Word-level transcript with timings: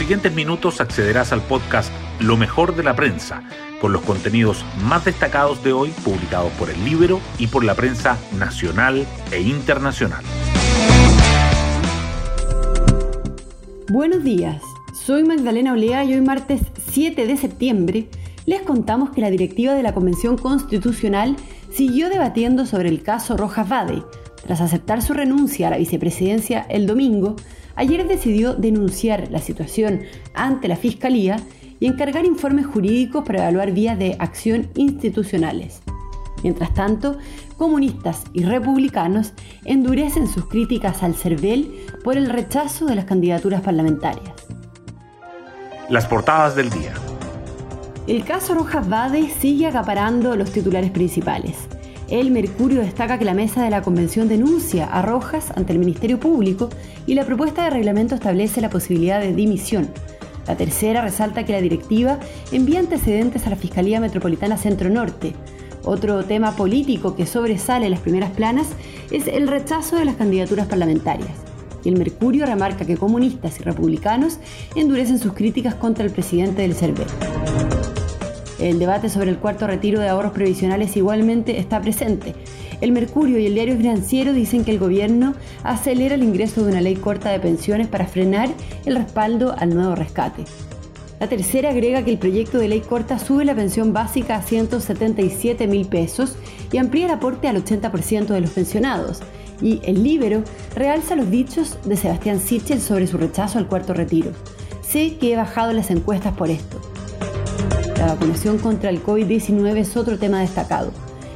siguientes 0.00 0.34
minutos 0.34 0.80
accederás 0.80 1.30
al 1.30 1.42
podcast 1.42 1.92
Lo 2.20 2.38
mejor 2.38 2.74
de 2.74 2.82
la 2.82 2.96
prensa, 2.96 3.42
con 3.82 3.92
los 3.92 4.00
contenidos 4.00 4.64
más 4.82 5.04
destacados 5.04 5.62
de 5.62 5.74
hoy 5.74 5.90
publicados 6.02 6.50
por 6.52 6.70
el 6.70 6.82
Libro 6.86 7.20
y 7.38 7.48
por 7.48 7.64
la 7.64 7.74
prensa 7.74 8.16
nacional 8.38 9.06
e 9.30 9.42
internacional. 9.42 10.24
Buenos 13.90 14.24
días, 14.24 14.62
soy 15.04 15.22
Magdalena 15.22 15.74
Olea 15.74 16.02
y 16.04 16.14
hoy 16.14 16.22
martes 16.22 16.62
7 16.92 17.26
de 17.26 17.36
septiembre 17.36 18.08
les 18.46 18.62
contamos 18.62 19.10
que 19.10 19.20
la 19.20 19.28
directiva 19.28 19.74
de 19.74 19.82
la 19.82 19.92
Convención 19.92 20.38
Constitucional 20.38 21.36
siguió 21.70 22.08
debatiendo 22.08 22.64
sobre 22.64 22.88
el 22.88 23.02
caso 23.02 23.36
Rojas 23.36 23.68
Vade. 23.68 24.02
Tras 24.46 24.62
aceptar 24.62 25.02
su 25.02 25.12
renuncia 25.12 25.66
a 25.66 25.70
la 25.70 25.76
vicepresidencia 25.76 26.64
el 26.70 26.86
domingo, 26.86 27.36
ayer 27.80 28.06
decidió 28.06 28.52
denunciar 28.52 29.30
la 29.30 29.38
situación 29.38 30.02
ante 30.34 30.68
la 30.68 30.76
Fiscalía 30.76 31.38
y 31.80 31.86
encargar 31.86 32.26
informes 32.26 32.66
jurídicos 32.66 33.24
para 33.24 33.40
evaluar 33.40 33.72
vías 33.72 33.98
de 33.98 34.16
acción 34.18 34.68
institucionales. 34.74 35.80
Mientras 36.42 36.74
tanto, 36.74 37.16
comunistas 37.56 38.24
y 38.34 38.44
republicanos 38.44 39.32
endurecen 39.64 40.28
sus 40.28 40.46
críticas 40.46 41.02
al 41.02 41.14
CERVEL 41.14 41.74
por 42.04 42.18
el 42.18 42.28
rechazo 42.28 42.84
de 42.84 42.96
las 42.96 43.06
candidaturas 43.06 43.62
parlamentarias. 43.62 44.34
Las 45.88 46.06
portadas 46.06 46.54
del 46.54 46.68
día. 46.68 46.92
El 48.06 48.24
caso 48.24 48.52
Rojas 48.54 48.86
Vade 48.90 49.30
sigue 49.30 49.66
acaparando 49.66 50.36
los 50.36 50.52
titulares 50.52 50.90
principales. 50.90 51.56
El 52.10 52.32
Mercurio 52.32 52.80
destaca 52.80 53.20
que 53.20 53.24
la 53.24 53.34
mesa 53.34 53.62
de 53.62 53.70
la 53.70 53.82
convención 53.82 54.26
denuncia 54.26 54.86
a 54.86 55.00
Rojas 55.00 55.52
ante 55.54 55.72
el 55.72 55.78
Ministerio 55.78 56.18
Público 56.18 56.68
y 57.06 57.14
la 57.14 57.24
propuesta 57.24 57.62
de 57.62 57.70
reglamento 57.70 58.16
establece 58.16 58.60
la 58.60 58.68
posibilidad 58.68 59.20
de 59.20 59.32
dimisión. 59.32 59.88
La 60.48 60.56
tercera 60.56 61.02
resalta 61.02 61.44
que 61.44 61.52
la 61.52 61.60
directiva 61.60 62.18
envía 62.50 62.80
antecedentes 62.80 63.46
a 63.46 63.50
la 63.50 63.56
Fiscalía 63.56 64.00
Metropolitana 64.00 64.56
Centro 64.56 64.90
Norte. 64.90 65.34
Otro 65.84 66.24
tema 66.24 66.56
político 66.56 67.14
que 67.14 67.26
sobresale 67.26 67.84
en 67.84 67.92
las 67.92 68.00
primeras 68.00 68.32
planas 68.32 68.66
es 69.12 69.28
el 69.28 69.46
rechazo 69.46 69.94
de 69.94 70.06
las 70.06 70.16
candidaturas 70.16 70.66
parlamentarias. 70.66 71.30
Y 71.84 71.90
el 71.90 71.96
Mercurio 71.96 72.44
remarca 72.44 72.84
que 72.84 72.96
comunistas 72.96 73.60
y 73.60 73.62
republicanos 73.62 74.38
endurecen 74.74 75.20
sus 75.20 75.32
críticas 75.32 75.76
contra 75.76 76.04
el 76.04 76.10
presidente 76.10 76.62
del 76.62 76.74
CERVEL. 76.74 77.06
El 78.60 78.78
debate 78.78 79.08
sobre 79.08 79.30
el 79.30 79.38
cuarto 79.38 79.66
retiro 79.66 80.00
de 80.00 80.08
ahorros 80.08 80.32
previsionales 80.32 80.94
igualmente 80.96 81.58
está 81.58 81.80
presente. 81.80 82.34
El 82.82 82.92
Mercurio 82.92 83.38
y 83.38 83.46
el 83.46 83.54
diario 83.54 83.76
financiero 83.76 84.34
dicen 84.34 84.64
que 84.64 84.70
el 84.70 84.78
gobierno 84.78 85.34
acelera 85.62 86.14
el 86.14 86.22
ingreso 86.22 86.62
de 86.62 86.72
una 86.72 86.82
ley 86.82 86.96
corta 86.96 87.30
de 87.30 87.40
pensiones 87.40 87.88
para 87.88 88.06
frenar 88.06 88.50
el 88.84 88.96
respaldo 88.96 89.54
al 89.58 89.74
nuevo 89.74 89.94
rescate. 89.94 90.44
La 91.20 91.28
tercera 91.28 91.70
agrega 91.70 92.02
que 92.02 92.10
el 92.10 92.18
proyecto 92.18 92.58
de 92.58 92.68
ley 92.68 92.80
corta 92.80 93.18
sube 93.18 93.46
la 93.46 93.54
pensión 93.54 93.94
básica 93.94 94.36
a 94.36 94.42
177 94.42 95.66
mil 95.66 95.86
pesos 95.86 96.36
y 96.70 96.76
amplía 96.76 97.06
el 97.06 97.12
aporte 97.12 97.48
al 97.48 97.62
80% 97.64 98.26
de 98.26 98.40
los 98.42 98.50
pensionados. 98.50 99.20
Y 99.62 99.80
el 99.84 100.02
Libero 100.02 100.42
realza 100.74 101.16
los 101.16 101.30
dichos 101.30 101.78
de 101.84 101.96
Sebastián 101.96 102.40
Sichel 102.40 102.80
sobre 102.80 103.06
su 103.06 103.16
rechazo 103.16 103.58
al 103.58 103.68
cuarto 103.68 103.94
retiro. 103.94 104.32
Sé 104.82 105.16
que 105.18 105.32
he 105.32 105.36
bajado 105.36 105.72
las 105.72 105.90
encuestas 105.90 106.34
por 106.34 106.50
esto. 106.50 106.89
La 108.00 108.06
vacunación 108.06 108.56
contra 108.56 108.88
el 108.88 109.04
COVID-19 109.04 109.76
es 109.76 109.94
otro 109.94 110.18
tema 110.18 110.40
destacado. 110.40 110.90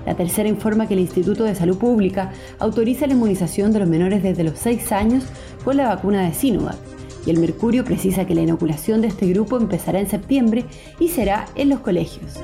La 0.07 0.15
tercera 0.15 0.49
informa 0.49 0.89
que 0.89 0.95
el 0.95 1.01
Instituto 1.01 1.45
de 1.45 1.55
Salud 1.55 1.77
Pública 1.77 2.33
autoriza 2.59 3.07
la 3.07 3.13
inmunización 3.13 3.71
de 3.71 3.81
los 3.81 3.89
menores 3.89 4.23
desde 4.23 4.45
los 4.45 4.59
6 4.61 4.91
años 4.93 5.25
con 5.63 5.77
la 5.77 5.89
vacuna 5.89 6.23
de 6.23 6.33
Sinovac. 6.33 6.79
Y 7.27 7.31
el 7.31 7.39
Mercurio 7.39 7.85
precisa 7.85 8.27
que 8.27 8.35
la 8.35 8.41
inoculación 8.41 9.03
de 9.03 9.09
este 9.09 9.27
grupo 9.27 9.59
empezará 9.59 10.01
en 10.01 10.09
septiembre 10.09 10.65
y 10.99 11.09
será 11.09 11.45
en 11.55 11.69
los 11.69 11.81
colegios. 11.81 12.41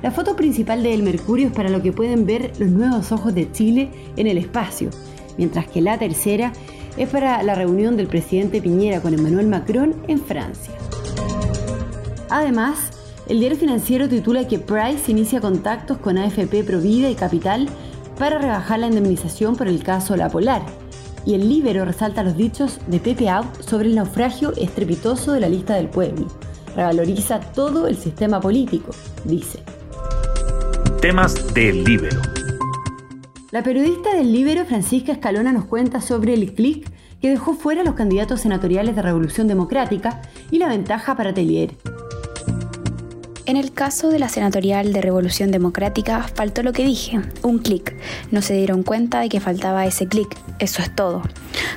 La 0.00 0.12
foto 0.12 0.36
principal 0.36 0.84
de 0.84 0.94
El 0.94 1.02
Mercurio 1.02 1.48
es 1.48 1.52
para 1.52 1.68
lo 1.68 1.82
que 1.82 1.90
pueden 1.90 2.26
ver 2.26 2.52
los 2.60 2.70
nuevos 2.70 3.10
ojos 3.10 3.34
de 3.34 3.50
Chile 3.50 3.88
en 4.16 4.28
el 4.28 4.38
espacio, 4.38 4.90
mientras 5.36 5.66
que 5.66 5.80
la 5.80 5.98
tercera 5.98 6.52
es 6.96 7.08
para 7.08 7.42
la 7.42 7.56
reunión 7.56 7.96
del 7.96 8.06
presidente 8.06 8.62
Piñera 8.62 9.00
con 9.00 9.14
Emmanuel 9.14 9.48
Macron 9.48 9.96
en 10.06 10.20
Francia. 10.20 10.74
Además, 12.28 12.90
el 13.28 13.40
diario 13.40 13.58
financiero 13.58 14.08
titula 14.08 14.46
que 14.46 14.58
Price 14.58 15.10
inicia 15.10 15.40
contactos 15.40 15.98
con 15.98 16.18
AFP 16.18 16.64
Provida 16.64 17.08
y 17.10 17.14
Capital 17.14 17.68
para 18.18 18.38
rebajar 18.38 18.78
la 18.78 18.86
indemnización 18.86 19.56
por 19.56 19.68
el 19.68 19.82
caso 19.82 20.16
La 20.16 20.28
Polar. 20.28 20.62
Y 21.24 21.34
el 21.34 21.48
Libero 21.48 21.84
resalta 21.84 22.22
los 22.22 22.36
dichos 22.36 22.78
de 22.86 23.00
Pepe 23.00 23.28
Out 23.28 23.62
sobre 23.62 23.88
el 23.88 23.96
naufragio 23.96 24.52
estrepitoso 24.56 25.32
de 25.32 25.40
la 25.40 25.48
lista 25.48 25.74
del 25.74 25.88
pueblo. 25.88 26.28
Revaloriza 26.76 27.40
todo 27.40 27.88
el 27.88 27.96
sistema 27.96 28.40
político, 28.40 28.92
dice. 29.24 29.60
Temas 31.00 31.52
del 31.54 31.84
Libero. 31.84 32.20
La 33.50 33.62
periodista 33.62 34.14
del 34.14 34.32
Libero, 34.32 34.64
Francisca 34.66 35.12
Escalona, 35.12 35.52
nos 35.52 35.64
cuenta 35.64 36.00
sobre 36.00 36.34
el 36.34 36.54
clic 36.54 36.90
que 37.20 37.30
dejó 37.30 37.54
fuera 37.54 37.82
a 37.82 37.84
los 37.84 37.94
candidatos 37.94 38.40
senatoriales 38.40 38.96
de 38.96 39.02
Revolución 39.02 39.48
Democrática 39.48 40.22
y 40.50 40.58
la 40.58 40.68
ventaja 40.68 41.16
para 41.16 41.34
Telier. 41.34 41.76
En 43.46 43.56
el 43.56 43.72
caso 43.72 44.08
de 44.08 44.18
la 44.18 44.28
senatorial 44.28 44.92
de 44.92 45.00
Revolución 45.00 45.52
Democrática 45.52 46.26
faltó 46.34 46.64
lo 46.64 46.72
que 46.72 46.84
dije, 46.84 47.20
un 47.42 47.60
clic. 47.60 47.94
No 48.32 48.42
se 48.42 48.54
dieron 48.54 48.82
cuenta 48.82 49.20
de 49.20 49.28
que 49.28 49.38
faltaba 49.38 49.86
ese 49.86 50.08
clic, 50.08 50.36
eso 50.58 50.82
es 50.82 50.92
todo. 50.92 51.22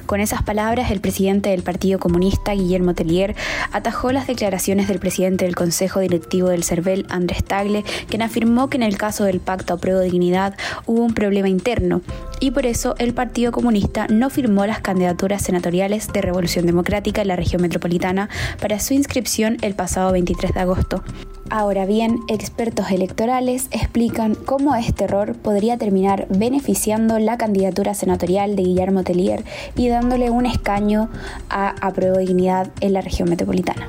Con 0.08 0.20
esas 0.20 0.42
palabras, 0.42 0.90
el 0.90 1.00
presidente 1.00 1.52
del 1.52 1.62
Partido 1.62 2.00
Comunista, 2.00 2.54
Guillermo 2.54 2.96
Tellier, 2.96 3.36
atajó 3.72 4.12
las 4.12 4.26
declaraciones 4.26 4.88
del 4.88 4.98
presidente 4.98 5.46
del 5.46 5.56
Consejo 5.56 6.00
Directivo 6.00 6.50
del 6.50 6.64
CERVEL, 6.64 7.06
Andrés 7.10 7.44
Tagle, 7.44 7.84
quien 8.08 8.24
afirmó 8.24 8.68
que 8.72 8.78
en 8.78 8.84
el 8.84 8.98
caso 8.98 9.26
del 9.26 9.40
Pacto 9.40 9.76
a 9.76 9.78
Prueba 9.78 10.00
de 10.00 10.10
Dignidad 10.10 10.56
hubo 10.88 11.04
un 11.04 11.14
problema 11.14 11.50
interno 11.50 12.02
y 12.40 12.50
por 12.50 12.66
eso 12.66 12.96
el 12.98 13.14
Partido 13.14 13.52
Comunista 13.52 14.08
no 14.08 14.32
firmó 14.32 14.66
las 14.66 14.82
candidaturas 14.82 15.44
senatoriales 15.44 16.08
de 16.08 16.22
Revolución 16.22 16.66
Democrática 16.66 17.22
en 17.22 17.28
la 17.28 17.36
región 17.36 17.62
metropolitana 17.62 18.28
para 18.60 18.80
su 18.80 18.96
inscripción 18.96 19.58
el 19.62 19.76
pasado 19.76 20.12
23 20.14 20.54
de 20.54 20.60
agosto. 20.60 21.04
Ahora 21.52 21.88
bien, 21.88 22.20
expertos 22.28 22.92
electorales 22.92 23.70
explican 23.72 24.36
cómo 24.36 24.76
este 24.76 25.06
error 25.06 25.36
podría 25.36 25.80
terminar 25.80 26.28
beneficiando 26.30 27.18
la 27.18 27.40
candidatura 27.40 27.96
senatorial 27.96 28.56
de 28.56 28.62
Guillermo 28.62 29.04
Tellier 29.04 29.44
y 29.76 29.90
dándole 29.90 30.30
un 30.30 30.46
escaño 30.46 31.10
a 31.50 31.70
Apruebo 31.82 32.20
Dignidad 32.20 32.70
en 32.82 32.94
la 32.94 33.02
región 33.02 33.30
metropolitana. 33.30 33.88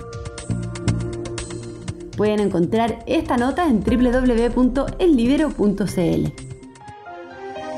Pueden 2.17 2.41
encontrar 2.41 3.01
esta 3.07 3.37
nota 3.37 3.67
en 3.67 3.85
www.ellibero.cl. 3.85 6.33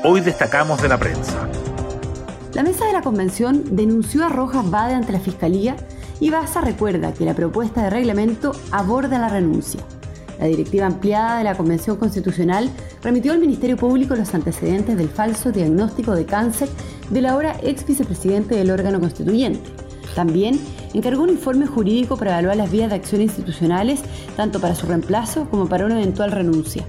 Hoy 0.05 0.21
destacamos 0.21 0.81
de 0.81 0.87
la 0.87 0.97
prensa. 0.97 1.49
La 2.53 2.63
mesa 2.63 2.85
de 2.85 2.93
la 2.93 3.01
convención 3.01 3.75
denunció 3.75 4.25
a 4.25 4.29
Rojas 4.29 4.69
Bade 4.69 4.93
ante 4.93 5.11
la 5.11 5.19
Fiscalía 5.19 5.75
y 6.19 6.29
Baza 6.29 6.61
recuerda 6.61 7.13
que 7.13 7.25
la 7.25 7.33
propuesta 7.33 7.83
de 7.83 7.89
reglamento 7.89 8.53
aborda 8.71 9.19
la 9.19 9.29
renuncia. 9.29 9.81
La 10.39 10.47
directiva 10.47 10.85
ampliada 10.85 11.37
de 11.37 11.43
la 11.43 11.55
Convención 11.55 11.97
Constitucional 11.97 12.69
remitió 13.01 13.33
al 13.33 13.39
Ministerio 13.39 13.77
Público 13.77 14.15
los 14.15 14.33
antecedentes 14.33 14.97
del 14.97 15.09
falso 15.09 15.51
diagnóstico 15.51 16.13
de 16.15 16.25
cáncer 16.25 16.69
del 17.09 17.27
ahora 17.27 17.55
ex 17.61 17.85
vicepresidente 17.85 18.55
del 18.55 18.71
órgano 18.71 18.99
constituyente. 18.99 19.69
También 20.15 20.59
encargó 20.93 21.23
un 21.23 21.29
informe 21.29 21.65
jurídico 21.65 22.17
para 22.17 22.31
evaluar 22.31 22.57
las 22.57 22.71
vías 22.71 22.89
de 22.89 22.95
acción 22.95 23.21
institucionales, 23.21 24.01
tanto 24.35 24.59
para 24.59 24.75
su 24.75 24.85
reemplazo 24.85 25.49
como 25.49 25.67
para 25.67 25.85
una 25.85 25.99
eventual 26.01 26.31
renuncia. 26.31 26.83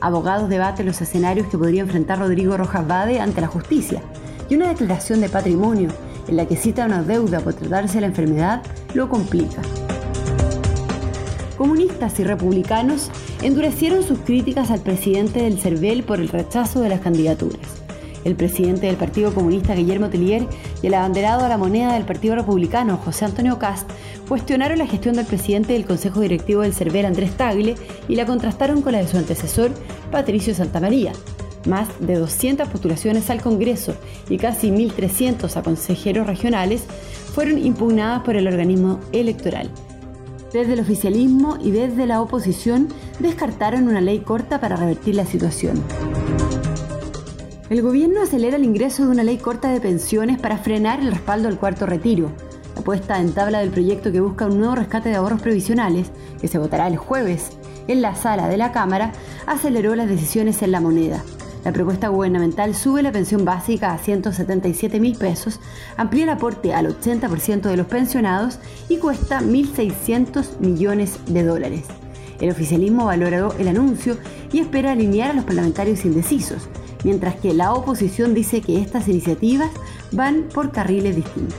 Abogados 0.00 0.48
debaten 0.48 0.86
los 0.86 1.00
escenarios 1.00 1.46
que 1.48 1.58
podría 1.58 1.82
enfrentar 1.82 2.18
Rodrigo 2.18 2.56
Rojas 2.56 2.86
Bade 2.86 3.20
ante 3.20 3.40
la 3.40 3.46
justicia 3.46 4.02
y 4.48 4.56
una 4.56 4.68
declaración 4.68 5.20
de 5.20 5.28
patrimonio 5.28 5.90
en 6.28 6.36
la 6.36 6.46
que 6.46 6.56
cita 6.56 6.86
una 6.86 7.02
deuda 7.02 7.40
por 7.40 7.54
tratarse 7.54 8.00
la 8.00 8.06
enfermedad, 8.06 8.62
lo 8.94 9.08
complica. 9.08 9.62
Comunistas 11.56 12.18
y 12.18 12.24
republicanos 12.24 13.10
endurecieron 13.42 14.02
sus 14.02 14.18
críticas 14.18 14.70
al 14.70 14.80
presidente 14.80 15.42
del 15.42 15.58
CERVEL 15.58 16.02
por 16.02 16.20
el 16.20 16.28
rechazo 16.28 16.80
de 16.80 16.88
las 16.88 17.00
candidaturas. 17.00 17.60
El 18.24 18.34
presidente 18.36 18.86
del 18.86 18.96
Partido 18.96 19.34
Comunista, 19.34 19.74
Guillermo 19.74 20.08
Tellier, 20.08 20.48
y 20.82 20.86
el 20.86 20.94
abanderado 20.94 21.44
a 21.44 21.48
la 21.48 21.58
moneda 21.58 21.92
del 21.92 22.04
Partido 22.04 22.34
Republicano, 22.34 22.96
José 22.96 23.26
Antonio 23.26 23.58
Cast, 23.58 23.88
cuestionaron 24.28 24.78
la 24.78 24.86
gestión 24.86 25.14
del 25.14 25.26
presidente 25.26 25.74
del 25.74 25.84
Consejo 25.84 26.20
Directivo 26.20 26.62
del 26.62 26.72
CERVEL, 26.72 27.06
Andrés 27.06 27.36
Tagle, 27.36 27.74
y 28.08 28.16
la 28.16 28.26
contrastaron 28.26 28.80
con 28.80 28.92
la 28.92 28.98
de 28.98 29.08
su 29.08 29.18
antecesor, 29.18 29.70
Patricio 30.10 30.54
Santamaría, 30.54 31.12
más 31.66 31.88
de 32.00 32.16
200 32.16 32.68
postulaciones 32.68 33.30
al 33.30 33.40
Congreso 33.40 33.94
y 34.28 34.38
casi 34.38 34.70
1.300 34.70 35.56
a 35.56 35.62
consejeros 35.62 36.26
regionales 36.26 36.84
fueron 37.34 37.58
impugnadas 37.58 38.22
por 38.22 38.36
el 38.36 38.46
organismo 38.46 39.00
electoral. 39.12 39.70
Desde 40.52 40.74
el 40.74 40.80
oficialismo 40.80 41.58
y 41.60 41.72
desde 41.72 42.06
la 42.06 42.20
oposición 42.20 42.88
descartaron 43.18 43.88
una 43.88 44.00
ley 44.00 44.20
corta 44.20 44.60
para 44.60 44.76
revertir 44.76 45.16
la 45.16 45.26
situación. 45.26 45.82
El 47.70 47.82
gobierno 47.82 48.22
acelera 48.22 48.56
el 48.56 48.64
ingreso 48.64 49.04
de 49.04 49.10
una 49.10 49.24
ley 49.24 49.38
corta 49.38 49.72
de 49.72 49.80
pensiones 49.80 50.38
para 50.38 50.58
frenar 50.58 51.00
el 51.00 51.10
respaldo 51.10 51.48
al 51.48 51.58
cuarto 51.58 51.86
retiro. 51.86 52.30
La 52.76 52.82
puesta 52.82 53.18
en 53.18 53.32
tabla 53.32 53.60
del 53.60 53.70
proyecto 53.70 54.12
que 54.12 54.20
busca 54.20 54.46
un 54.46 54.58
nuevo 54.58 54.76
rescate 54.76 55.08
de 55.08 55.16
ahorros 55.16 55.42
previsionales, 55.42 56.10
que 56.40 56.46
se 56.46 56.58
votará 56.58 56.86
el 56.86 56.98
jueves 56.98 57.50
en 57.88 58.00
la 58.00 58.14
sala 58.14 58.48
de 58.48 58.56
la 58.56 58.70
Cámara, 58.70 59.12
aceleró 59.46 59.96
las 59.96 60.08
decisiones 60.08 60.62
en 60.62 60.70
la 60.72 60.80
moneda. 60.80 61.24
La 61.64 61.72
propuesta 61.72 62.08
gubernamental 62.08 62.74
sube 62.74 63.02
la 63.02 63.10
pensión 63.10 63.46
básica 63.46 63.92
a 63.92 63.98
177 63.98 65.00
mil 65.00 65.16
pesos, 65.16 65.60
amplía 65.96 66.24
el 66.24 66.30
aporte 66.30 66.74
al 66.74 66.86
80% 66.86 67.62
de 67.62 67.76
los 67.76 67.86
pensionados 67.86 68.58
y 68.90 68.98
cuesta 68.98 69.40
1.600 69.40 70.58
millones 70.60 71.18
de 71.26 71.42
dólares. 71.42 71.84
El 72.38 72.50
oficialismo 72.50 73.06
valoró 73.06 73.54
el 73.58 73.68
anuncio 73.68 74.18
y 74.52 74.58
espera 74.58 74.92
alinear 74.92 75.30
a 75.30 75.34
los 75.34 75.44
parlamentarios 75.44 76.04
indecisos, 76.04 76.68
mientras 77.02 77.36
que 77.36 77.54
la 77.54 77.72
oposición 77.72 78.34
dice 78.34 78.60
que 78.60 78.80
estas 78.80 79.08
iniciativas 79.08 79.70
van 80.12 80.48
por 80.52 80.70
carriles 80.70 81.16
distintos. 81.16 81.56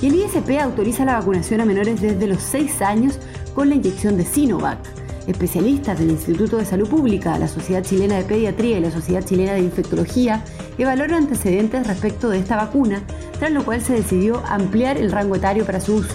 Y 0.00 0.06
el 0.06 0.14
ISP 0.14 0.60
autoriza 0.60 1.04
la 1.04 1.14
vacunación 1.14 1.60
a 1.60 1.64
menores 1.64 2.00
desde 2.00 2.28
los 2.28 2.42
6 2.42 2.80
años 2.82 3.18
con 3.56 3.68
la 3.68 3.74
inyección 3.74 4.16
de 4.16 4.24
Sinovac. 4.24 4.97
Especialistas 5.28 5.98
del 5.98 6.10
Instituto 6.10 6.56
de 6.56 6.64
Salud 6.64 6.88
Pública, 6.88 7.38
la 7.38 7.48
Sociedad 7.48 7.84
Chilena 7.84 8.16
de 8.16 8.24
Pediatría 8.24 8.78
y 8.78 8.80
la 8.80 8.90
Sociedad 8.90 9.22
Chilena 9.22 9.52
de 9.52 9.60
Infectología 9.60 10.42
evaluaron 10.78 11.18
antecedentes 11.18 11.86
respecto 11.86 12.30
de 12.30 12.38
esta 12.38 12.56
vacuna, 12.56 13.02
tras 13.38 13.52
lo 13.52 13.62
cual 13.62 13.82
se 13.82 13.92
decidió 13.92 14.42
ampliar 14.46 14.96
el 14.96 15.12
rango 15.12 15.36
etario 15.36 15.66
para 15.66 15.80
su 15.80 15.96
uso. 15.96 16.14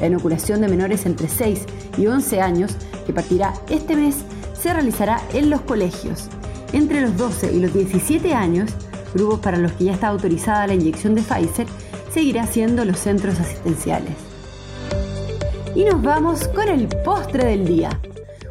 La 0.00 0.06
inoculación 0.06 0.60
de 0.60 0.68
menores 0.68 1.06
entre 1.06 1.28
6 1.28 1.66
y 1.98 2.06
11 2.06 2.40
años, 2.40 2.76
que 3.04 3.12
partirá 3.12 3.52
este 3.68 3.96
mes, 3.96 4.18
se 4.54 4.72
realizará 4.72 5.20
en 5.34 5.50
los 5.50 5.62
colegios. 5.62 6.28
Entre 6.72 7.00
los 7.00 7.16
12 7.16 7.52
y 7.52 7.58
los 7.58 7.74
17 7.74 8.32
años, 8.32 8.70
grupos 9.12 9.40
para 9.40 9.58
los 9.58 9.72
que 9.72 9.86
ya 9.86 9.92
está 9.94 10.06
autorizada 10.06 10.68
la 10.68 10.74
inyección 10.74 11.16
de 11.16 11.22
Pfizer, 11.22 11.66
seguirá 12.14 12.46
siendo 12.46 12.84
los 12.84 13.00
centros 13.00 13.40
asistenciales. 13.40 14.14
Y 15.74 15.82
nos 15.82 16.00
vamos 16.00 16.46
con 16.46 16.68
el 16.68 16.86
postre 17.04 17.44
del 17.44 17.66
día. 17.66 17.98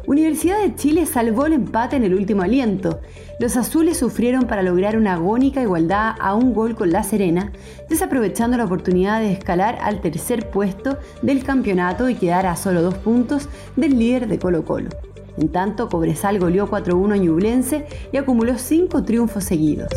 Universidad 0.06 0.60
de 0.60 0.74
Chile 0.74 1.06
salvó 1.06 1.46
el 1.46 1.52
empate 1.52 1.94
en 1.94 2.02
el 2.02 2.14
último 2.14 2.42
aliento. 2.42 3.00
Los 3.38 3.56
azules 3.56 3.96
sufrieron 3.96 4.46
para 4.46 4.64
lograr 4.64 4.96
una 4.96 5.14
agónica 5.14 5.62
igualdad 5.62 6.16
a 6.18 6.34
un 6.34 6.52
gol 6.52 6.74
con 6.74 6.90
La 6.90 7.04
Serena, 7.04 7.52
desaprovechando 7.88 8.56
la 8.56 8.64
oportunidad 8.64 9.20
de 9.20 9.32
escalar 9.32 9.78
al 9.80 10.00
tercer 10.00 10.50
puesto 10.50 10.98
del 11.22 11.44
campeonato 11.44 12.08
y 12.08 12.16
quedar 12.16 12.46
a 12.46 12.56
solo 12.56 12.82
dos 12.82 12.94
puntos 12.94 13.48
del 13.76 13.96
líder 13.96 14.26
de 14.26 14.40
Colo 14.40 14.64
Colo. 14.64 14.90
En 15.38 15.48
tanto, 15.48 15.88
Cobresal 15.88 16.40
goleó 16.40 16.68
4-1 16.68 17.12
a 17.12 17.16
Ñublense 17.16 17.86
y 18.12 18.16
acumuló 18.16 18.58
cinco 18.58 19.04
triunfos 19.04 19.44
seguidos. 19.44 19.88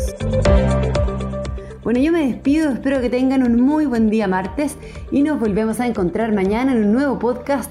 Bueno, 1.82 2.00
yo 2.00 2.10
me 2.10 2.26
despido, 2.26 2.70
espero 2.70 3.00
que 3.00 3.10
tengan 3.10 3.44
un 3.44 3.60
muy 3.60 3.86
buen 3.86 4.10
día 4.10 4.26
martes 4.26 4.76
y 5.12 5.22
nos 5.22 5.38
volvemos 5.38 5.78
a 5.78 5.86
encontrar 5.86 6.32
mañana 6.32 6.72
en 6.72 6.78
un 6.84 6.92
nuevo 6.92 7.18
podcast, 7.18 7.70